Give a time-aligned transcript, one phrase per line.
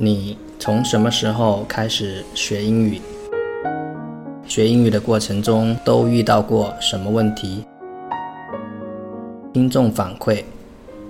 [0.00, 3.00] 你从什么时候开始学英语？
[4.46, 7.64] 学英语的过程中都遇到过什么问题？
[9.52, 10.44] 听众反馈，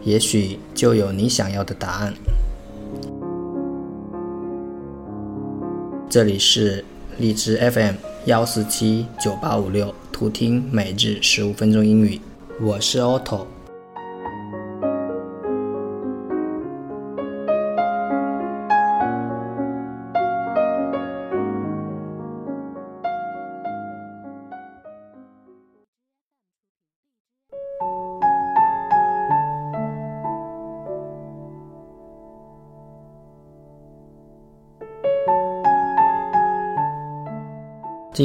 [0.04, 2.14] 也许就有你想要的答案。
[6.08, 6.82] 这里是
[7.18, 12.18] 荔枝 FM 幺四七九八五六，图听每日十五分钟英语，
[12.58, 13.57] 我是 Otto。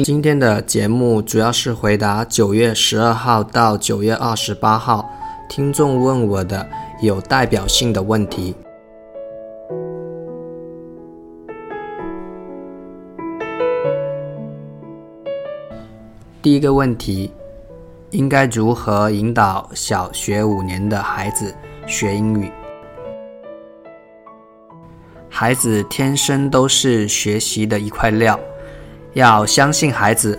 [0.02, 5.08] 今天的节目主要是回答九月十二号到九月二十八号
[5.48, 6.68] 听众问我的
[7.00, 8.56] 有代表性的问题。
[16.42, 17.30] 第一个问题，
[18.10, 21.54] 应该如何引导小学五年的孩子
[21.86, 22.50] 学英语？
[25.28, 28.36] 孩子天生都是学习的一块料。
[29.14, 30.38] 要相信孩子，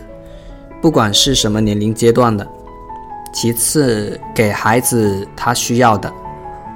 [0.81, 2.47] 不管是什么年龄阶段的。
[3.33, 6.11] 其次，给孩子他需要的。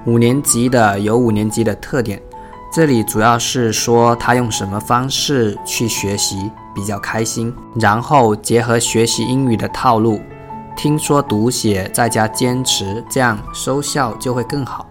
[0.05, 2.21] 五年级的有五年级的特点，
[2.73, 10.19] 这里主要是说他用什么方式去学习比较开心，然后结合学习英语的套路，
[10.75, 14.88] 听说读写再加坚持，这样收效就会更好。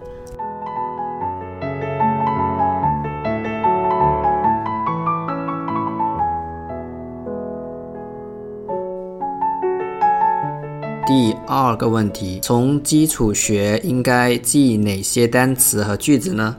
[11.09, 16.55] 第二个问题，从基础学应该记哪些单词和句子呢？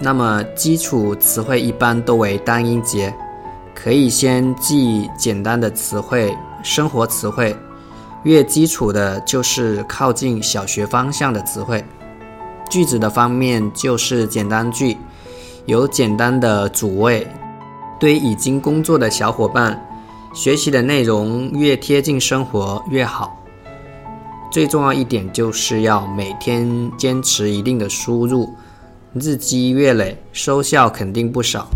[0.00, 3.14] 那么基础词汇一般都为单音节，
[3.72, 7.54] 可以先记简单的词汇、生活词汇，
[8.24, 11.84] 越基础的就是靠近小学方向的词汇。
[12.68, 14.96] 句子的方面就是简单句，
[15.66, 17.24] 有简单的主谓，
[18.00, 19.80] 对已经工作的小伙伴。
[20.32, 23.36] 学习的内容越贴近生活越好。
[24.50, 28.48] 最重要一点就是要每天坚持一定的输入，
[29.14, 31.68] 日积月累，收效肯定不少。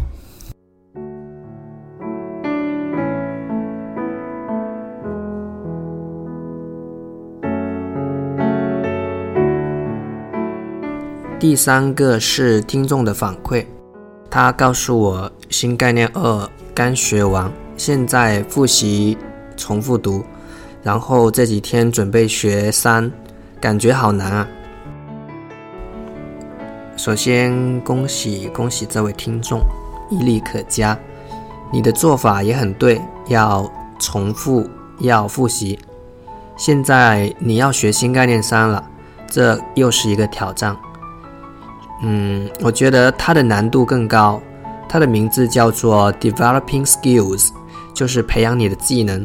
[11.39, 13.67] 第三个是听众的反馈，
[14.31, 17.53] 他告诉我新概念二刚学完。
[17.77, 19.19] 现在复习，
[19.57, 20.25] 重复读，
[20.83, 23.11] 然后这几天准备学三，
[23.61, 24.49] 感觉好难啊！
[26.97, 29.61] 首先恭喜恭喜这位听众，
[30.11, 30.97] 毅力可嘉，
[31.73, 34.69] 你的做法也很对，要重复，
[35.01, 35.79] 要复习。
[36.57, 38.83] 现在你要学新概念三了，
[39.29, 40.77] 这又是一个挑战。
[42.03, 44.41] 嗯，我觉得它的难度更高，
[44.89, 47.49] 它的名字叫做 Developing Skills。
[47.95, 49.25] 就是培养你的技能，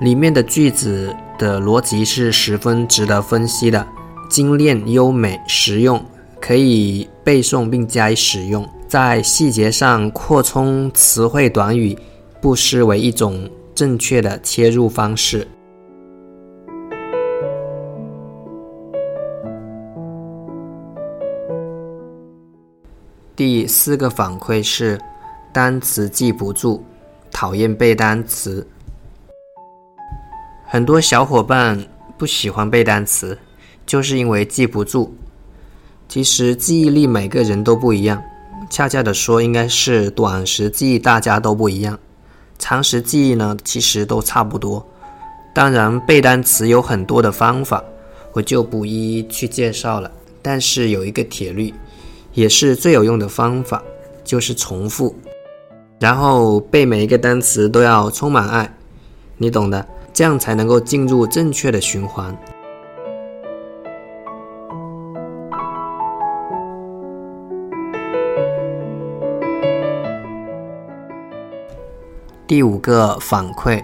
[0.00, 3.86] 里面的句子的逻辑是十分值得分析的，
[4.30, 6.02] 精炼、优美、实用，
[6.40, 8.66] 可以背诵并加以使用。
[8.88, 11.96] 在细节上扩充词汇短语，
[12.40, 15.46] 不失为一种正确的切入方式。
[23.36, 24.98] 第四个反馈是，
[25.52, 26.82] 单词记不住。
[27.40, 28.66] 讨厌背单词，
[30.66, 33.38] 很多小伙伴不喜欢背单词，
[33.86, 35.14] 就是因为记不住。
[36.08, 38.20] 其实记忆力每个人都不一样，
[38.68, 41.96] 恰恰的说，应该是短时记忆大家都不一样，
[42.58, 44.84] 长时记忆呢，其实都差不多。
[45.54, 47.84] 当然，背单词有很多的方法，
[48.32, 50.10] 我就不一一去介绍了。
[50.42, 51.72] 但是有一个铁律，
[52.34, 53.80] 也是最有用的方法，
[54.24, 55.14] 就是重复。
[56.00, 58.72] 然后背每一个单词都要充满爱，
[59.36, 62.36] 你懂的，这样才能够进入正确的循环。
[72.46, 73.82] 第五个反馈，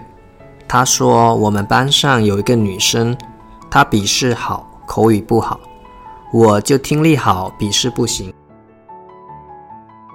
[0.67, 3.15] 他说我们班上有一个女生，
[3.69, 5.59] 她笔试好，口语不好，
[6.31, 8.33] 我就听力好，笔试不行。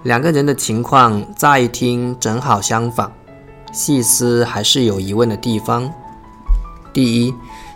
[0.03, 3.13] 两个人的情况乍一听正好相反，
[3.71, 5.93] 细思还是有疑问的地方。
[6.91, 7.35] 第一，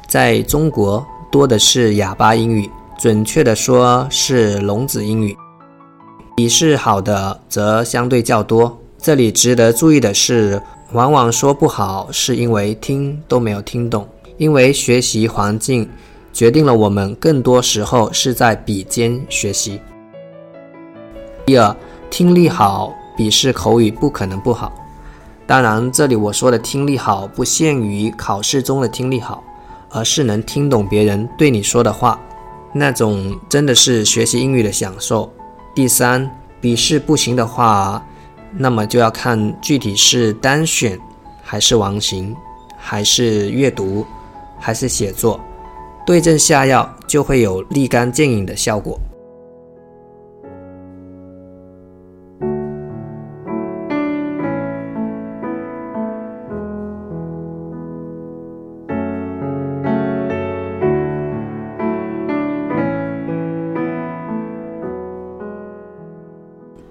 [0.09, 5.37] 在中国多的是哑巴英语，准确的说是聋子英语。
[6.35, 8.75] 笔试好的则相对较多。
[8.97, 10.61] 这里值得注意的是，
[10.93, 15.87] 往往说不好是因为听都没有听懂，因为学习环境
[16.33, 19.79] 决定了我们更多时候是在笔尖学习。
[21.45, 21.77] 第二，
[22.17, 24.73] 听力好，笔试口语不可能不好。
[25.49, 29.43] 当然，这里我说的听力好不限于考试中的听力好，
[29.91, 32.17] 而是能听懂别人对你说的话，
[32.73, 35.29] 那种真的是学习英语的享受。
[35.75, 36.31] 第三，
[36.61, 38.01] 笔试不行的话。
[38.57, 40.97] 那么就要看具体是单选，
[41.43, 42.33] 还是完形，
[42.79, 44.07] 还是阅读，
[44.61, 45.41] 还是写作，
[46.07, 48.97] 对症下药就会有立竿见影的效果。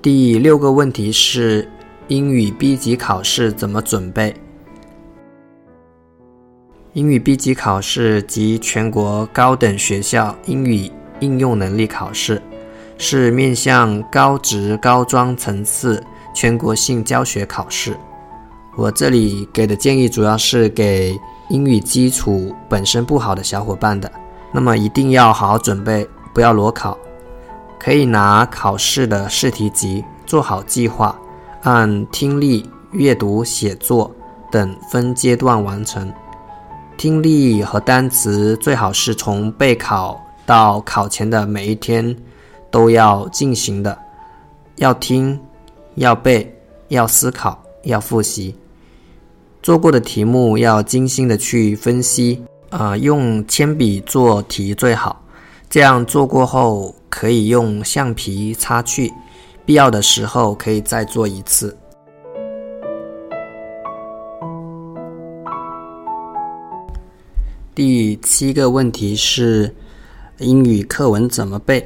[0.04, 1.66] 第六个问题是
[2.10, 4.36] 英语 B 级考试怎么准备？
[6.92, 10.92] 英语 B 级考试及全国高等学校英语
[11.22, 12.42] 应用能力考试，
[12.98, 16.04] 是面向高职高专层次
[16.36, 17.96] 全国性教学考试。
[18.76, 21.18] 我这里给的建议主要是给
[21.48, 24.12] 英语基础本身不好的小伙伴的，
[24.52, 26.98] 那么一定要好好准备，不要裸考。
[27.84, 31.14] 可以拿考试的试题集做好计划，
[31.64, 34.10] 按听力、阅读、写作
[34.50, 36.10] 等分阶段完成。
[36.96, 42.16] 听力和单词最好是从备考到考前的每一天
[42.72, 43.98] 都要进行的，
[44.78, 45.38] 要听、
[45.96, 46.58] 要背、
[46.88, 48.56] 要思考、要复习。
[49.62, 55.22] 做过的题目要精心的去分析，啊，用铅笔做题最好，
[55.74, 56.94] 这样做过后。
[57.10, 59.14] 可以用橡皮擦去，
[59.66, 61.78] 必要的时候可以再做一次。
[67.76, 69.76] 第七个问题是
[70.40, 71.86] 英语课文怎么背？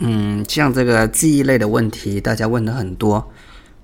[0.00, 3.26] 嗯，像这个记忆类的问题，大家问的很多。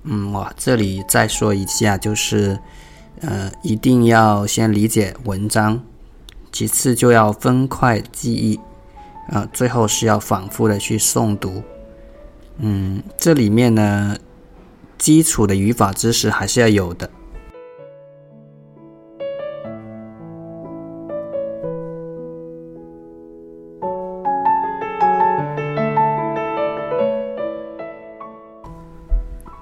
[0.03, 2.59] 嗯，我这里再说一下，就是
[3.21, 5.81] 呃，一定要先理解文章。
[6.51, 8.59] 其次就要分块记忆，
[9.29, 11.63] 啊，最后是要反复的去诵读。
[12.57, 14.17] 嗯，这里面呢，
[14.97, 17.09] 基础的语法知识还是要有的。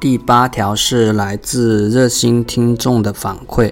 [0.02, 3.72] 第八条是来自热心听众的反馈。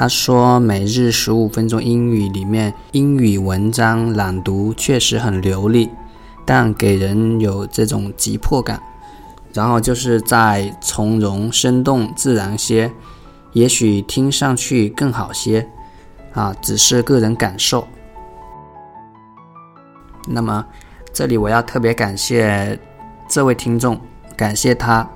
[0.00, 5.90] 他说：“每日十五分钟英语里面，英语文章朗读确实很流利，
[6.46, 8.80] 但给人有这种急迫感。
[9.52, 12.90] 然后就是再从容、生动、自然些，
[13.52, 15.68] 也许听上去更好些。
[16.32, 17.86] 啊，只是个人感受。
[20.26, 20.64] 那么，
[21.12, 22.80] 这里我要特别感谢
[23.28, 24.00] 这位听众，
[24.34, 25.06] 感谢他，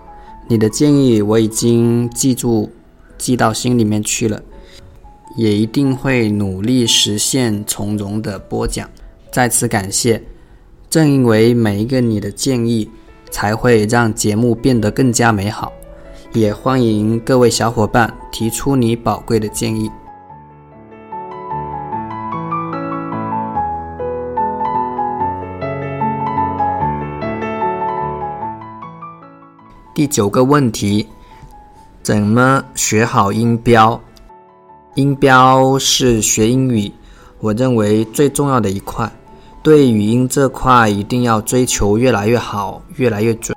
[0.47, 2.71] 你的建议我已经记住，
[3.17, 4.43] 记到心里面去了。”
[5.37, 8.89] 也一定会努力实现从容的播讲。
[9.31, 10.23] 再次感谢，
[10.89, 12.89] 正因为每一个你的建议，
[13.31, 15.73] 才会让节目变得更加美好。
[16.33, 19.91] 也欢迎各位小伙伴提出你宝贵的建议。
[29.95, 31.09] 第九个问题：
[32.03, 34.01] 怎么学好音标？
[34.95, 36.93] 音标是学英语，
[37.41, 39.11] 我认为最重要的一块。
[39.61, 43.57] 对语音这块，一定要追求越来越好，越来越准。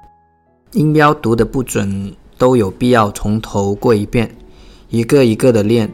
[0.72, 4.36] 音标读的不准，都有必要从头过一遍，
[4.90, 5.94] 一个一个的练，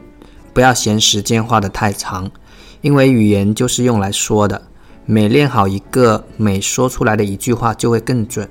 [0.54, 2.32] 不要嫌时间花得太长。
[2.80, 4.62] 因为语言就是用来说的，
[5.06, 8.48] 每练好一个，每说出来的一句话就会更准。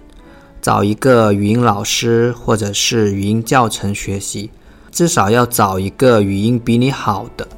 [0.61, 4.51] 找一个语音老师或者是语音教程学习。
[4.93, 7.49] 至少要找一个语音比你好的、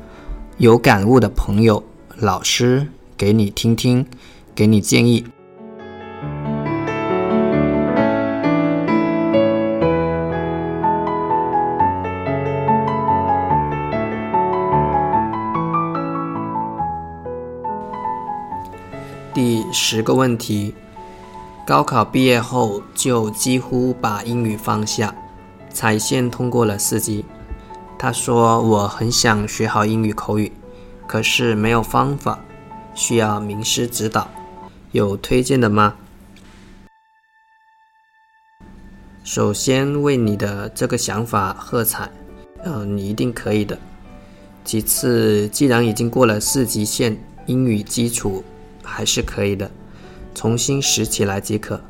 [0.59, 1.83] 有感悟的朋友、
[2.17, 2.87] 老师
[3.17, 4.07] 给你听听，
[4.55, 5.27] 给你建议。
[19.35, 20.73] 第十个问题：
[21.67, 25.13] 高考毕业后就几乎把英语放下。
[25.75, 27.25] 彩线通过了四级。
[27.99, 30.53] 他说：“我很想学好英语口语，
[31.07, 32.39] 可是没有方法，
[32.95, 34.31] 需要名师指导，
[34.93, 35.97] 有推荐的吗？
[39.25, 42.11] 首先为你的这个想法喝彩，
[42.65, 43.79] 嗯，你一定可以的。
[44.65, 48.45] 其次，既然已经过了四级线，英语基础
[48.83, 49.71] 还是可以的，
[50.35, 51.81] 重新拾起来即可，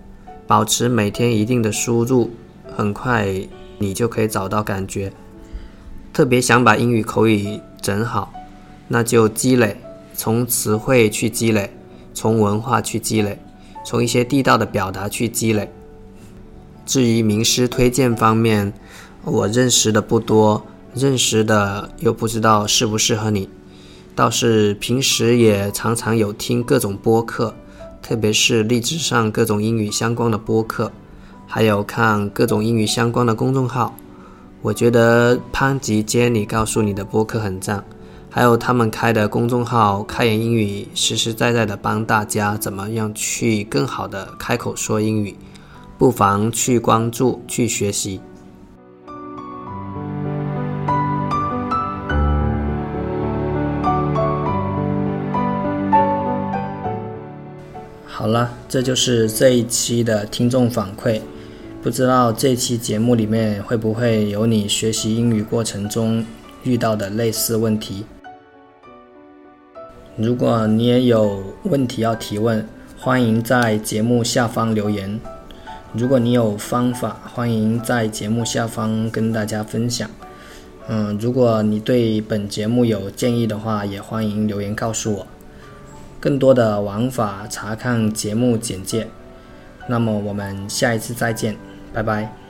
[0.47, 2.31] 保持每天一定的输入，
[2.77, 3.27] 很快
[3.85, 5.13] 你就可以找到感觉。
[6.13, 8.33] 特别想把英语口语整好，
[8.89, 9.77] 那就积累，
[10.15, 11.77] 从词汇去积累，
[12.15, 13.39] 从文化去积累，
[13.85, 15.71] 从一些地道的表达去积累。
[16.87, 18.73] 至于名师推荐方面，
[19.25, 20.65] 我认识的不多，
[20.95, 23.49] 认识的又不知道适不适合你。
[24.15, 27.55] 倒是平时也常常有听各种播客，
[28.01, 30.93] 特别是荔枝上各种英语相关的播客，
[31.47, 33.95] 还有看各种英语相关的公众号。
[34.63, 37.85] 我觉得潘吉接你告诉你的播客很赞，
[38.31, 45.37] 还有他们开的公众号“开言英语”，实实在在的帮大家怎么样去更好的开口说英语，
[45.99, 48.21] 不妨去关注去学习。
[58.07, 61.21] 好了，这就是这一期的听众反馈。
[61.85, 66.25] 不知道这期节目里面会不会有你学习英语过程中
[66.63, 68.07] 遇到的类似问题？
[70.17, 72.67] 如果你也有问题要提问，
[72.99, 75.21] 欢迎在节目下方留言。
[75.93, 80.09] 如果你有方法，欢迎在节目下方跟大家分享。
[80.89, 85.27] 嗯，如果你对本节目有建议的话，也欢迎留言告诉我。
[86.19, 89.07] 更多的玩法，查看节目简介。
[89.87, 91.55] 那么我们下一次再见。
[91.95, 92.44] 拜拜。